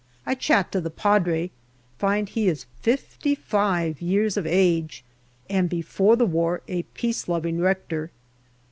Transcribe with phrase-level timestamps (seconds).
[0.25, 1.51] I chat to the Padre;
[1.99, 5.03] find he is fifty five years of age
[5.47, 8.09] and before the war a peace loving rector.